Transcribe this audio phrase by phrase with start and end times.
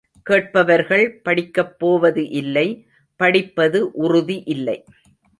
[0.23, 2.67] கேட்பவர்கள் படிக்கப்போவது இல்லை
[3.19, 4.77] படிப்பது உறுதி இல்லை.